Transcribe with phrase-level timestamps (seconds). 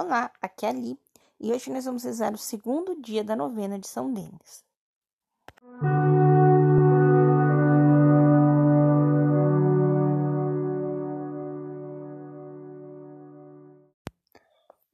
[0.00, 0.96] Olá, aqui é a Li
[1.40, 4.64] e hoje nós vamos rezar o segundo dia da novena de São Denis.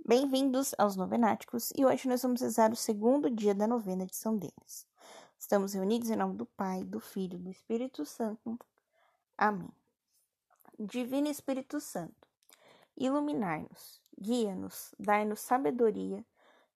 [0.06, 4.38] Bem-vindos aos Novenáticos e hoje nós vamos rezar o segundo dia da novena de São
[4.38, 4.86] Denis.
[5.38, 8.58] Estamos reunidos em nome do Pai, do Filho e do Espírito Santo.
[9.36, 9.70] Amém.
[10.78, 12.26] Divino Espírito Santo,
[12.96, 16.24] iluminar-nos guia-nos, dai-nos sabedoria,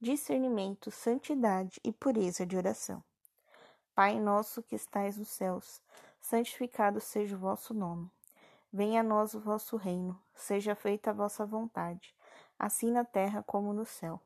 [0.01, 3.03] discernimento, santidade e pureza de oração.
[3.95, 5.83] Pai nosso que estais nos céus,
[6.21, 8.11] santificado seja o vosso nome.
[8.73, 12.15] Venha a nós o vosso reino, seja feita a vossa vontade,
[12.59, 14.21] assim na terra como no céu.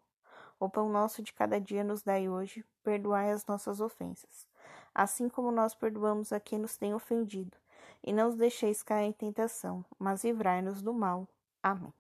[0.59, 4.47] O pão nosso de cada dia nos dai hoje, perdoai as nossas ofensas,
[4.95, 7.57] assim como nós perdoamos a quem nos tem ofendido,
[8.03, 11.27] e não os deixeis cair em tentação, mas livrai-nos do mal.
[11.63, 11.93] Amém.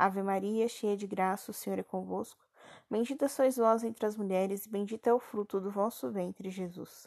[0.00, 2.40] Ave Maria, cheia de graça, o Senhor é convosco.
[2.90, 7.06] Bendita sois vós entre as mulheres, e bendito é o fruto do vosso ventre, Jesus.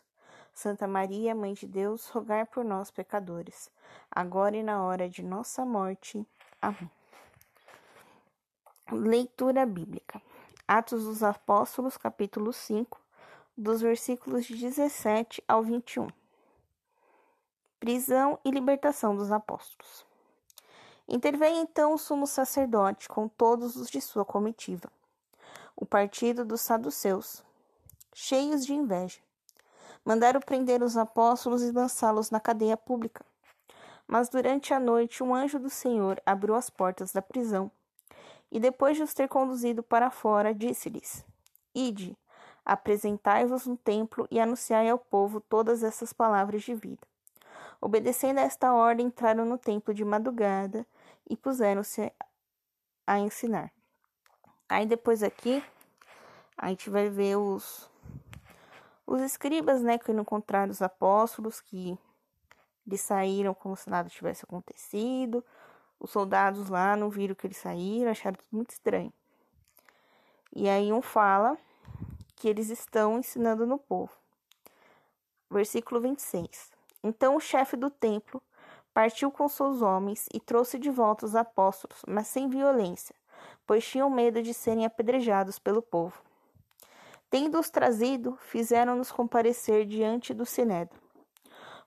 [0.53, 3.71] Santa Maria, Mãe de Deus, rogai por nós, pecadores,
[4.11, 6.23] agora e na hora de nossa morte.
[6.61, 6.91] Amém.
[8.91, 10.21] Leitura Bíblica.
[10.67, 13.02] Atos dos Apóstolos, capítulo 5,
[13.58, 16.09] dos versículos de 17 ao 21.
[17.80, 20.12] Prisão e libertação dos apóstolos.
[21.07, 24.89] Interveio então o sumo sacerdote com todos os de sua comitiva,
[25.75, 27.43] o partido dos saduceus,
[28.13, 29.19] cheios de inveja.
[30.05, 33.25] Mandaram prender os apóstolos e lançá-los na cadeia pública.
[34.07, 37.69] Mas durante a noite um anjo do Senhor abriu as portas da prisão
[38.49, 41.25] e, depois de os ter conduzido para fora, disse-lhes:
[41.75, 42.17] Ide,
[42.63, 47.05] apresentai-vos no templo e anunciai ao povo todas essas palavras de vida.
[47.81, 50.85] Obedecendo a esta ordem, entraram no templo de madrugada
[51.29, 52.11] e puseram-se
[53.05, 53.71] a ensinar.
[54.67, 55.63] Aí depois aqui
[56.57, 57.91] a gente vai ver os
[59.05, 61.98] os escribas, né, que não encontraram os apóstolos, que
[62.87, 65.43] eles saíram como se nada tivesse acontecido.
[65.99, 69.14] Os soldados lá não viram que eles saíram, acharam tudo muito estranho.
[70.55, 71.58] E aí um fala
[72.36, 74.11] que eles estão ensinando no povo.
[75.49, 76.71] Versículo 26.
[77.03, 78.42] Então o chefe do templo
[78.93, 83.15] Partiu com seus homens e trouxe de volta os apóstolos, mas sem violência,
[83.65, 86.21] pois tinham medo de serem apedrejados pelo povo.
[87.27, 91.02] Tendo-os trazido, fizeram-nos comparecer diante do sinédrio.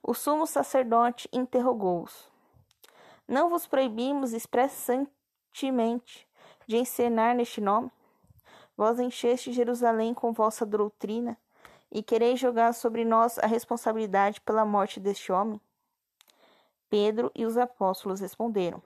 [0.03, 2.29] O sumo sacerdote interrogou-os:
[3.25, 5.07] Não vos proibimos expressamente
[6.67, 7.89] de encenar neste nome?
[8.75, 11.37] Vós encheste Jerusalém com vossa doutrina
[11.89, 15.61] e quereis jogar sobre nós a responsabilidade pela morte deste homem?
[16.89, 18.81] Pedro e os apóstolos responderam: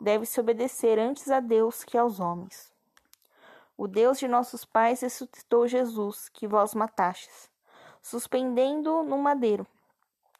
[0.00, 2.72] Deve-se obedecer antes a Deus que aos homens.
[3.76, 7.50] O Deus de nossos pais ressuscitou Jesus, que vós matastes,
[8.00, 9.66] suspendendo-o no madeiro.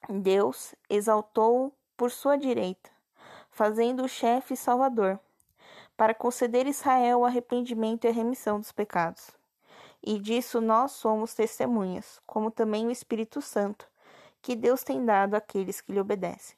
[0.09, 2.91] Deus exaltou-o por sua direita,
[3.51, 5.19] fazendo-o chefe e salvador,
[5.97, 9.31] para conceder a Israel o arrependimento e a remissão dos pecados.
[10.03, 13.87] E disso nós somos testemunhas, como também o Espírito Santo,
[14.41, 16.57] que Deus tem dado àqueles que lhe obedecem.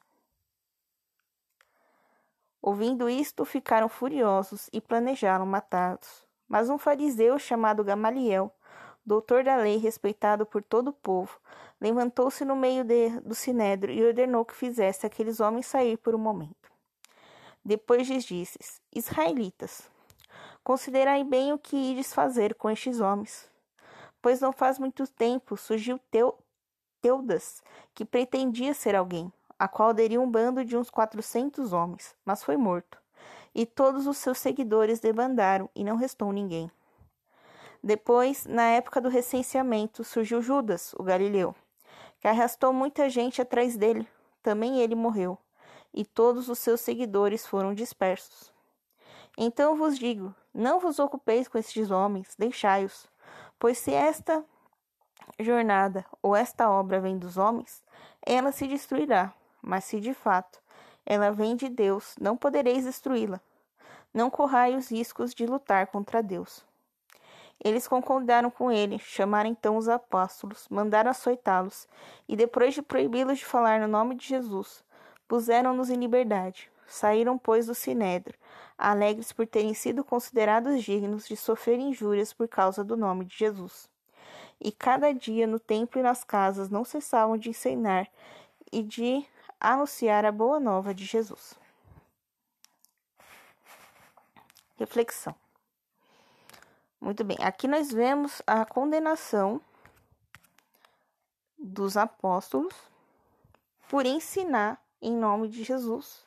[2.66, 6.24] Ouvindo isto, ficaram furiosos e planejaram matá-los.
[6.48, 8.50] Mas um fariseu chamado Gamaliel,
[9.04, 11.38] doutor da lei respeitado por todo o povo,
[11.78, 16.18] levantou-se no meio de, do sinédrio e ordenou que fizesse aqueles homens sair por um
[16.18, 16.72] momento.
[17.62, 18.58] Depois lhes disse:
[18.96, 19.82] Israelitas,
[20.62, 23.46] considerai bem o que ides fazer com estes homens.
[24.22, 26.38] Pois não faz muito tempo surgiu Teu,
[27.02, 27.62] Teudas,
[27.94, 29.30] que pretendia ser alguém
[29.64, 32.98] a qual aderiu um bando de uns quatrocentos homens, mas foi morto.
[33.54, 36.70] E todos os seus seguidores debandaram, e não restou ninguém.
[37.82, 41.54] Depois, na época do recenseamento, surgiu Judas, o galileu,
[42.20, 44.06] que arrastou muita gente atrás dele.
[44.42, 45.38] Também ele morreu,
[45.94, 48.52] e todos os seus seguidores foram dispersos.
[49.38, 53.08] Então vos digo: não vos ocupeis com estes homens, deixai-os,
[53.58, 54.44] pois se esta
[55.40, 57.82] jornada ou esta obra vem dos homens,
[58.26, 59.32] ela se destruirá
[59.64, 60.60] mas se de fato
[61.06, 63.40] ela vem de Deus, não podereis destruí-la.
[64.12, 66.64] Não corrai os riscos de lutar contra Deus.
[67.62, 71.88] Eles concordaram com ele, chamaram então os apóstolos, mandaram açoitá-los,
[72.28, 74.84] e depois de proibi-los de falar no nome de Jesus,
[75.26, 76.70] puseram-nos em liberdade.
[76.86, 78.38] Saíram, pois, do sinédrio,
[78.76, 83.88] alegres por terem sido considerados dignos de sofrer injúrias por causa do nome de Jesus.
[84.60, 88.08] E cada dia no templo e nas casas não cessavam de ensinar
[88.70, 89.24] e de
[89.60, 91.54] anunciar a boa nova de Jesus.
[94.76, 95.34] Reflexão.
[97.00, 99.60] Muito bem, aqui nós vemos a condenação
[101.58, 102.74] dos apóstolos
[103.88, 106.26] por ensinar em nome de Jesus,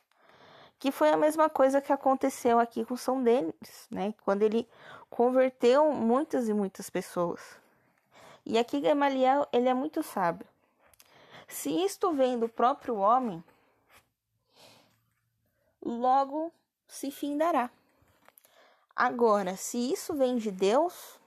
[0.79, 4.13] que foi a mesma coisa que aconteceu aqui com São Denis, né?
[4.23, 4.69] Quando ele
[5.09, 7.41] converteu muitas e muitas pessoas.
[8.45, 10.47] E aqui Gamaliel, ele é muito sábio.
[11.47, 13.43] Se isto vem do próprio homem,
[15.81, 16.51] logo
[16.87, 17.69] se findará.
[18.95, 21.19] Agora, se isso vem de Deus,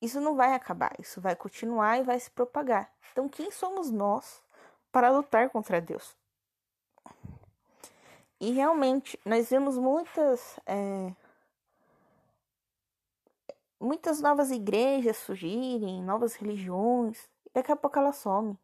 [0.00, 2.92] isso não vai acabar, isso vai continuar e vai se propagar.
[3.12, 4.42] Então, quem somos nós
[4.90, 6.16] para lutar contra Deus?
[8.40, 11.14] E realmente, nós vemos muitas, é,
[13.78, 18.58] muitas novas igrejas surgirem, novas religiões, daqui a pouco elas somem.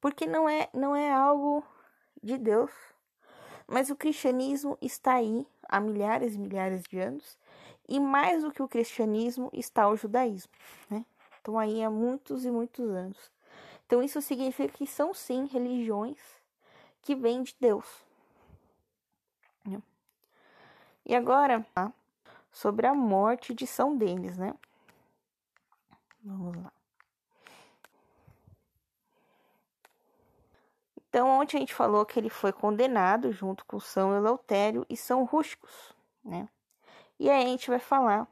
[0.00, 1.64] Porque não é, não é algo
[2.22, 2.72] de Deus.
[3.66, 7.38] Mas o cristianismo está aí há milhares e milhares de anos,
[7.88, 10.52] e mais do que o cristianismo está o judaísmo,
[10.90, 11.04] né?
[11.40, 13.32] Então aí há muitos e muitos anos.
[13.86, 16.18] Então isso significa que são sim religiões
[17.02, 17.86] que vêm de Deus.
[19.64, 19.82] Né?
[21.04, 21.66] E agora,
[22.50, 24.54] sobre a morte de São Denis, né?
[26.22, 26.72] Vamos lá.
[31.12, 35.24] Então, ontem a gente falou que ele foi condenado junto com São Eleutério e São
[35.24, 35.94] Rústicos,
[36.24, 36.48] né?
[37.20, 38.26] E aí a gente vai falar,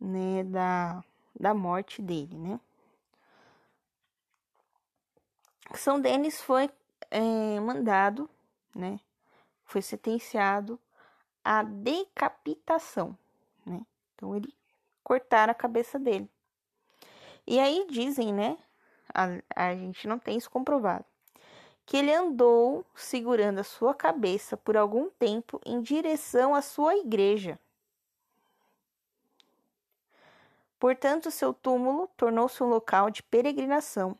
[0.00, 1.04] né, da,
[1.38, 2.58] da morte dele, né?
[5.74, 6.70] São Denis foi
[7.10, 8.30] é, mandado,
[8.74, 8.98] né?
[9.66, 10.80] Foi sentenciado
[11.44, 13.14] à decapitação,
[13.66, 13.84] né?
[14.14, 14.56] Então, ele
[15.04, 16.30] cortaram a cabeça dele.
[17.46, 18.56] E aí dizem, né?
[19.12, 21.11] A, a gente não tem isso comprovado
[21.84, 27.58] que ele andou segurando a sua cabeça por algum tempo em direção à sua igreja.
[30.78, 34.16] Portanto, seu túmulo tornou-se um local de peregrinação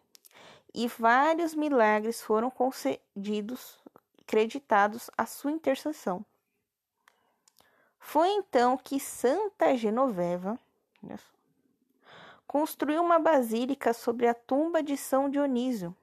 [0.75, 3.79] e vários milagres foram concedidos,
[4.27, 6.25] creditados à sua intercessão.
[7.99, 10.59] Foi então que Santa Genoveva
[12.47, 15.97] construiu uma basílica sobre a tumba de São Dionísio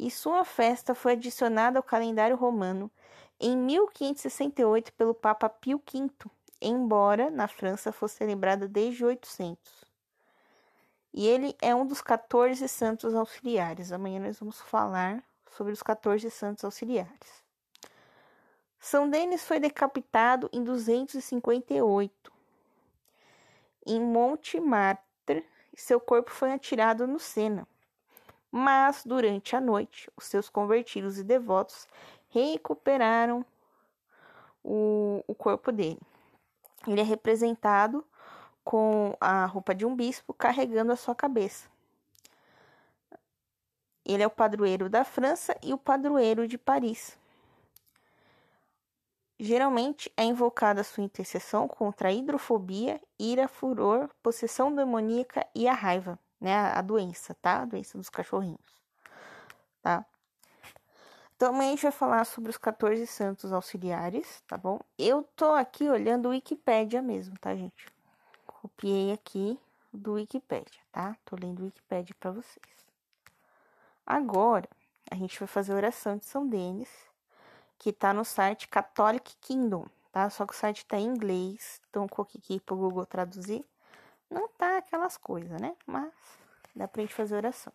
[0.00, 2.90] e sua festa foi adicionada ao calendário romano
[3.38, 6.10] em 1568 pelo Papa Pio V,
[6.58, 9.84] embora na França fosse celebrada desde 800.
[11.12, 13.92] E ele é um dos 14 santos auxiliares.
[13.92, 17.44] Amanhã nós vamos falar sobre os 14 santos auxiliares.
[18.78, 22.32] São Denis foi decapitado em 258
[23.86, 25.44] em Monte Martre
[25.74, 27.68] e seu corpo foi atirado no Sena.
[28.50, 31.86] Mas, durante a noite, os seus convertidos e devotos
[32.30, 33.44] recuperaram
[34.64, 36.00] o, o corpo dele.
[36.86, 38.04] Ele é representado
[38.64, 41.68] com a roupa de um bispo carregando a sua cabeça.
[44.04, 47.16] Ele é o padroeiro da França e o padroeiro de Paris.
[49.38, 56.18] Geralmente é invocada sua intercessão contra a hidrofobia, ira, furor, possessão demoníaca e a raiva
[56.40, 56.56] né?
[56.72, 57.62] A doença, tá?
[57.62, 58.78] A doença dos cachorrinhos,
[59.82, 60.04] tá?
[61.36, 64.78] Também a gente vai falar sobre os 14 santos auxiliares, tá bom?
[64.98, 67.86] Eu tô aqui olhando o Wikipédia mesmo, tá, gente?
[68.46, 69.58] Copiei aqui
[69.92, 71.16] do Wikipédia, tá?
[71.24, 72.86] Tô lendo o Wikipédia para vocês.
[74.06, 74.68] Agora,
[75.10, 76.90] a gente vai fazer a oração de São Denis,
[77.78, 80.28] que tá no site Catholic Kingdom, tá?
[80.28, 83.64] Só que o site tá em inglês, então coloquei aqui pro Google traduzir.
[84.30, 85.76] Não tá aquelas coisas, né?
[85.84, 86.12] Mas
[86.74, 87.72] dá pra gente fazer oração.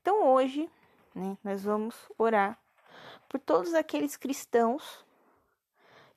[0.00, 0.70] Então hoje,
[1.14, 2.56] né, nós vamos orar
[3.28, 5.04] por todos aqueles cristãos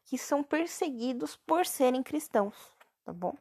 [0.05, 2.55] que são perseguidos por serem cristãos,
[3.03, 3.35] tá bom?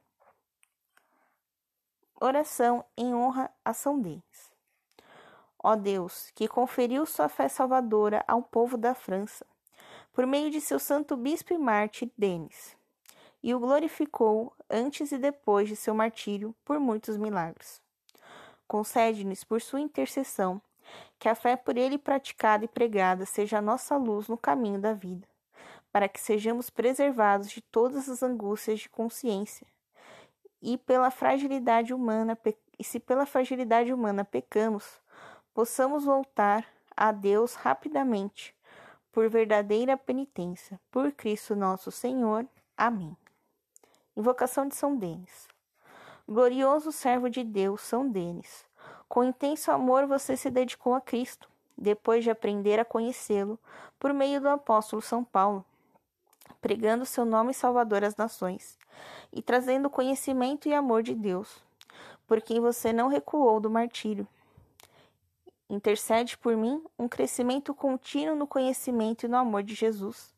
[2.19, 4.53] Oração em honra a São Denis.
[5.63, 9.47] Ó Deus, que conferiu sua fé salvadora ao povo da França,
[10.13, 12.77] por meio de seu santo bispo e mártir Denis
[13.45, 17.79] e o glorificou antes e depois de seu martírio por muitos milagres.
[18.67, 20.63] Concede-nos, por sua intercessão,
[21.19, 24.95] que a fé por ele praticada e pregada seja a nossa luz no caminho da
[24.95, 25.29] vida,
[25.93, 29.67] para que sejamos preservados de todas as angústias de consciência.
[30.63, 32.39] E pela fragilidade humana,
[32.79, 35.03] e se pela fragilidade humana pecamos,
[35.53, 38.55] possamos voltar a Deus rapidamente,
[39.13, 42.47] por verdadeira penitência, por Cristo nosso Senhor.
[42.75, 43.15] Amém.
[44.17, 45.49] Invocação de São Denis.
[46.29, 48.65] Glorioso servo de Deus, São Denis,
[49.09, 53.59] com intenso amor você se dedicou a Cristo, depois de aprender a conhecê-lo
[53.99, 55.65] por meio do apóstolo São Paulo.
[56.61, 58.79] pregando seu nome salvador às nações
[59.33, 61.63] e trazendo conhecimento e amor de Deus,
[62.27, 64.27] por quem você não recuou do martírio.
[65.69, 70.34] Intercede por mim um crescimento contínuo no conhecimento e no amor de Jesus,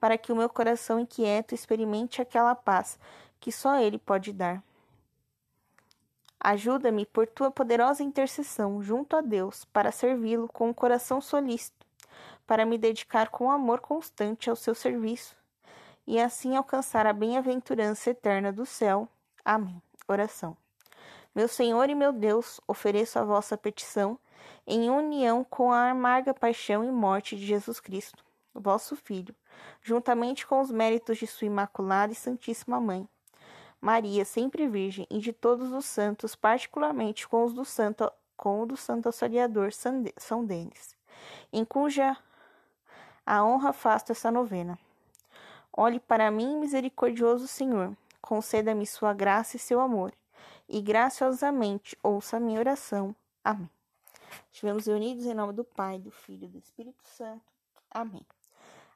[0.00, 2.98] para que o meu coração inquieto experimente aquela paz
[3.40, 4.62] que só Ele pode dar.
[6.40, 11.86] Ajuda-me por tua poderosa intercessão junto a Deus para servi-lo com um coração solícito,
[12.46, 15.36] para me dedicar com amor constante ao seu serviço
[16.06, 19.08] e assim alcançar a bem-aventurança eterna do céu.
[19.44, 19.80] Amém.
[20.08, 20.56] Oração.
[21.34, 24.18] Meu Senhor e meu Deus, ofereço a vossa petição
[24.66, 28.24] em união com a amarga paixão e morte de Jesus Cristo,
[28.54, 29.34] vosso Filho,
[29.82, 33.08] juntamente com os méritos de sua imaculada e santíssima mãe.
[33.80, 38.66] Maria, sempre virgem, e de todos os santos, particularmente com os do santo, com o
[38.66, 40.96] do santo auxiliador São Denis,
[41.52, 42.16] em cuja
[43.26, 44.78] a honra faço essa novena.
[45.72, 50.12] Olhe para mim, misericordioso Senhor, conceda-me sua graça e seu amor,
[50.68, 53.14] e graciosamente ouça a minha oração.
[53.44, 53.70] Amém.
[54.50, 57.42] Estivemos reunidos em nome do Pai, do Filho e do Espírito Santo.
[57.90, 58.24] Amém.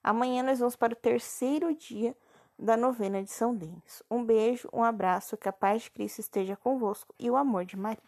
[0.06, 2.16] Amanhã nós vamos para o terceiro dia
[2.56, 4.04] da novena de São Denis.
[4.08, 7.76] Um beijo, um abraço, que a paz de Cristo esteja convosco e o amor de
[7.76, 7.98] Maria.